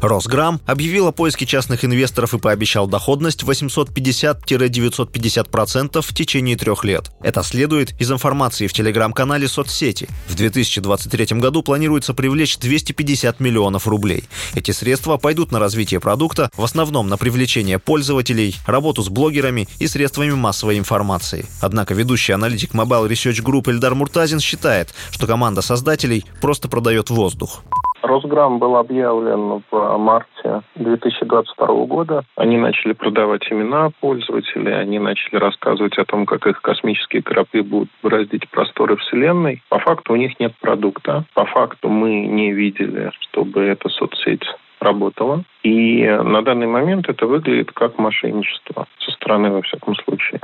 Росграм 0.00 0.60
объявил 0.66 1.08
о 1.08 1.12
поиске 1.12 1.44
частных 1.46 1.84
инвесторов 1.84 2.32
и 2.34 2.38
пообещал 2.38 2.86
доходность 2.86 3.42
850-950% 3.42 6.00
в 6.00 6.14
течение 6.14 6.56
трех 6.56 6.84
лет. 6.84 7.10
Это 7.22 7.42
следует 7.42 8.00
из 8.00 8.10
информации 8.10 8.66
в 8.66 8.72
телеграм-канале 8.72 9.46
соцсети. 9.48 10.08
В 10.28 10.34
2023 10.34 11.38
году 11.38 11.62
планируется 11.62 12.14
привлечь 12.14 12.56
250 12.58 13.38
миллионов 13.40 13.86
рублей. 13.86 14.24
Эти 14.54 14.70
средства 14.70 15.18
пойдут 15.18 15.52
на 15.52 15.58
развитие 15.58 16.00
продукта, 16.00 16.48
в 16.56 16.64
основном 16.64 17.08
на 17.08 17.18
привлечение 17.18 17.78
пользователей, 17.78 18.56
работу 18.66 19.02
с 19.02 19.08
блогерами 19.08 19.66
и 19.78 19.86
средствами 19.86 20.32
массовой 20.32 20.78
информации. 20.78 21.46
Однако 21.60 21.94
ведущий 21.94 22.32
аналитик 22.32 22.74
Mobile 22.74 23.08
Research 23.08 23.42
Group 23.42 23.70
Эльдар 23.70 23.94
Муртазин 23.94 24.40
считает, 24.40 24.94
что 25.10 25.26
команда 25.26 25.62
создателей 25.62 26.24
просто 26.40 26.68
продает 26.68 27.10
воздух. 27.10 27.62
Росграм 28.02 28.58
был 28.58 28.76
объявлен 28.76 29.62
в 29.70 29.98
марте 29.98 30.62
2022 30.76 31.66
года. 31.86 32.24
Они 32.36 32.56
начали 32.56 32.92
продавать 32.92 33.50
имена 33.50 33.90
пользователей, 34.00 34.74
они 34.78 34.98
начали 34.98 35.36
рассказывать 35.36 35.98
о 35.98 36.04
том, 36.04 36.26
как 36.26 36.46
их 36.46 36.60
космические 36.62 37.22
корабли 37.22 37.62
будут 37.62 37.88
бороздить 38.02 38.48
просторы 38.50 38.96
Вселенной. 38.96 39.62
По 39.68 39.78
факту 39.78 40.14
у 40.14 40.16
них 40.16 40.38
нет 40.40 40.52
продукта. 40.60 41.24
По 41.34 41.44
факту 41.44 41.88
мы 41.88 42.26
не 42.26 42.52
видели, 42.52 43.10
чтобы 43.20 43.62
эта 43.62 43.88
соцсеть 43.88 44.44
работала. 44.80 45.44
И 45.62 46.04
на 46.06 46.42
данный 46.42 46.66
момент 46.66 47.08
это 47.08 47.26
выглядит 47.26 47.70
как 47.72 47.98
мошенничество 47.98 48.86
со 48.98 49.10
стороны, 49.12 49.50
во 49.50 49.62
всяком 49.62 49.94
случае. 49.96 50.40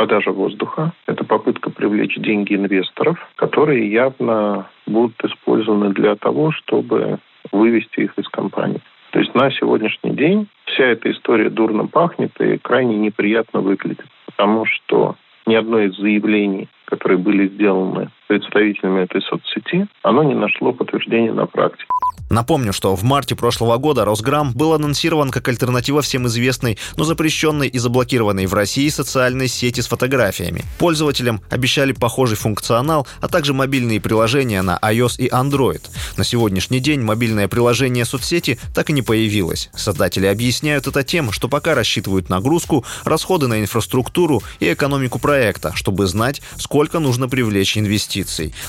Продажа 0.00 0.30
воздуха, 0.30 0.94
это 1.06 1.24
попытка 1.24 1.68
привлечь 1.68 2.16
деньги 2.16 2.54
инвесторов, 2.54 3.18
которые 3.36 3.92
явно 3.92 4.66
будут 4.86 5.22
использованы 5.22 5.92
для 5.92 6.16
того, 6.16 6.52
чтобы 6.52 7.18
вывести 7.52 8.00
их 8.00 8.18
из 8.18 8.26
компании. 8.28 8.80
То 9.10 9.18
есть 9.18 9.34
на 9.34 9.50
сегодняшний 9.50 10.12
день 10.12 10.48
вся 10.64 10.84
эта 10.84 11.10
история 11.10 11.50
дурно 11.50 11.86
пахнет 11.86 12.32
и 12.40 12.56
крайне 12.56 12.96
неприятно 12.96 13.60
выглядит, 13.60 14.06
потому 14.24 14.64
что 14.64 15.16
ни 15.44 15.54
одно 15.54 15.80
из 15.80 15.94
заявлений, 15.98 16.68
которые 16.86 17.18
были 17.18 17.48
сделаны 17.48 18.08
представителями 18.30 19.02
этой 19.02 19.20
соцсети, 19.22 19.88
оно 20.02 20.22
не 20.22 20.34
нашло 20.34 20.72
подтверждения 20.72 21.32
на 21.32 21.46
практике. 21.46 21.86
Напомню, 22.30 22.72
что 22.72 22.94
в 22.94 23.02
марте 23.02 23.34
прошлого 23.34 23.76
года 23.78 24.04
Росграм 24.04 24.52
был 24.52 24.72
анонсирован 24.72 25.32
как 25.32 25.48
альтернатива 25.48 26.00
всем 26.00 26.28
известной, 26.28 26.78
но 26.96 27.02
запрещенной 27.02 27.66
и 27.66 27.76
заблокированной 27.76 28.46
в 28.46 28.54
России 28.54 28.88
социальной 28.88 29.48
сети 29.48 29.80
с 29.80 29.88
фотографиями. 29.88 30.62
Пользователям 30.78 31.40
обещали 31.50 31.90
похожий 31.90 32.36
функционал, 32.36 33.08
а 33.20 33.26
также 33.26 33.52
мобильные 33.52 34.00
приложения 34.00 34.62
на 34.62 34.78
iOS 34.80 35.16
и 35.18 35.28
Android. 35.28 35.82
На 36.16 36.22
сегодняшний 36.22 36.78
день 36.78 37.00
мобильное 37.00 37.48
приложение 37.48 38.04
соцсети 38.04 38.60
так 38.76 38.90
и 38.90 38.92
не 38.92 39.02
появилось. 39.02 39.68
Создатели 39.74 40.26
объясняют 40.26 40.86
это 40.86 41.02
тем, 41.02 41.32
что 41.32 41.48
пока 41.48 41.74
рассчитывают 41.74 42.28
нагрузку, 42.28 42.84
расходы 43.04 43.48
на 43.48 43.60
инфраструктуру 43.60 44.40
и 44.60 44.72
экономику 44.72 45.18
проекта, 45.18 45.72
чтобы 45.74 46.06
знать, 46.06 46.42
сколько 46.58 47.00
нужно 47.00 47.28
привлечь 47.28 47.76
инвестиций. 47.76 48.19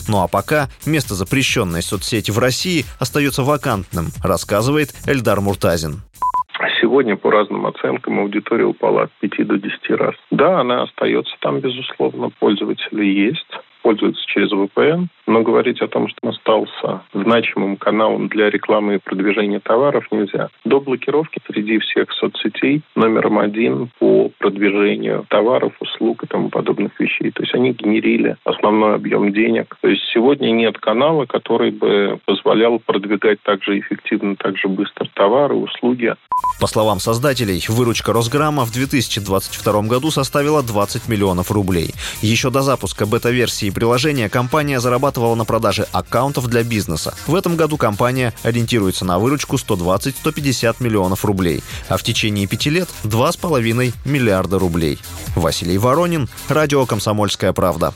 Ну 0.07 0.21
а 0.21 0.27
пока 0.27 0.69
место 0.85 1.15
запрещенной 1.15 1.81
соцсети 1.81 2.31
в 2.31 2.39
России 2.39 2.85
остается 2.99 3.43
вакантным, 3.43 4.07
рассказывает 4.23 4.89
Эльдар 5.05 5.41
Муртазин. 5.41 6.01
Сегодня 6.81 7.15
по 7.15 7.31
разным 7.31 7.65
оценкам 7.67 8.19
аудитория 8.19 8.65
упала 8.65 9.03
от 9.03 9.11
5 9.19 9.47
до 9.47 9.57
10 9.57 9.89
раз. 9.91 10.15
Да, 10.31 10.61
она 10.61 10.83
остается 10.83 11.33
там, 11.39 11.59
безусловно, 11.59 12.29
пользователи 12.39 13.05
есть 13.05 13.47
пользуются 13.81 14.23
через 14.27 14.51
VPN, 14.51 15.07
но 15.27 15.41
говорить 15.43 15.81
о 15.81 15.87
том, 15.87 16.07
что 16.07 16.17
он 16.23 16.29
остался 16.29 17.01
значимым 17.13 17.77
каналом 17.77 18.27
для 18.27 18.49
рекламы 18.49 18.95
и 18.95 18.99
продвижения 18.99 19.59
товаров 19.59 20.05
нельзя. 20.11 20.49
До 20.65 20.79
блокировки 20.79 21.39
среди 21.47 21.79
всех 21.79 22.11
соцсетей 22.13 22.81
номером 22.95 23.39
один 23.39 23.89
по 23.99 24.29
продвижению 24.37 25.25
товаров, 25.29 25.73
услуг 25.79 26.23
и 26.23 26.27
тому 26.27 26.49
подобных 26.49 26.99
вещей. 26.99 27.31
То 27.31 27.43
есть 27.43 27.53
они 27.53 27.71
генерили 27.71 28.37
основной 28.43 28.95
объем 28.95 29.31
денег. 29.33 29.77
То 29.81 29.87
есть 29.87 30.03
сегодня 30.13 30.51
нет 30.51 30.77
канала, 30.79 31.25
который 31.25 31.71
бы 31.71 32.19
позволял 32.25 32.79
продвигать 32.79 33.39
так 33.43 33.63
же 33.63 33.79
эффективно, 33.79 34.35
так 34.35 34.57
же 34.57 34.67
быстро 34.67 35.07
товары, 35.13 35.55
услуги. 35.55 36.13
По 36.59 36.67
словам 36.67 36.99
создателей, 36.99 37.63
выручка 37.69 38.13
Росграмма 38.13 38.65
в 38.65 38.71
2022 38.71 39.81
году 39.83 40.11
составила 40.11 40.61
20 40.61 41.07
миллионов 41.07 41.51
рублей. 41.51 41.91
Еще 42.21 42.49
до 42.49 42.61
запуска 42.61 43.05
бета-версии 43.05 43.71
приложения 43.81 44.29
компания 44.29 44.79
зарабатывала 44.79 45.33
на 45.33 45.43
продаже 45.43 45.87
аккаунтов 45.91 46.45
для 46.45 46.61
бизнеса. 46.61 47.15
В 47.25 47.33
этом 47.33 47.55
году 47.55 47.77
компания 47.77 48.31
ориентируется 48.43 49.05
на 49.05 49.17
выручку 49.17 49.55
120-150 49.55 50.75
миллионов 50.81 51.25
рублей, 51.25 51.63
а 51.89 51.97
в 51.97 52.03
течение 52.03 52.45
пяти 52.45 52.69
лет 52.69 52.87
2,5 53.05 53.93
миллиарда 54.05 54.59
рублей. 54.59 54.99
Василий 55.35 55.79
Воронин, 55.79 56.29
Радио 56.47 56.85
«Комсомольская 56.85 57.53
правда». 57.53 57.91